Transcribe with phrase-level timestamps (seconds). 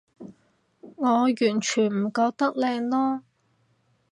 [0.97, 3.21] 我完全唔覺得靚囉